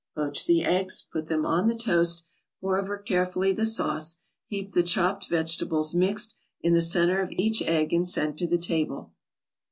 [0.15, 2.23] Poach the eggs, put them on the toast,
[2.59, 7.61] pour over carefully the sauce, heap the chopped vegetables, mixed, in the center of each
[7.61, 9.13] egg and send to the table.